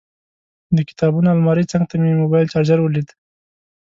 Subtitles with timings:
[0.75, 3.07] د کتابونو المارۍ څنګ ته مې موبایل چارجر ولید.